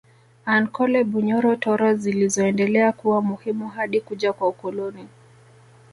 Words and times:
Ankole 0.45 1.03
Bunyoro 1.03 1.55
Toro 1.55 1.93
zilizoendelea 1.93 2.91
kuwa 2.91 3.21
muhimu 3.21 3.69
hadi 3.69 4.01
kuja 4.01 4.33
kwa 4.33 4.47
ukoloni 4.47 5.07